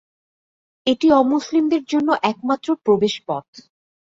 [0.87, 3.47] এটি অমুসলিমদের জন্য একমাত্র প্রবেশ পথ।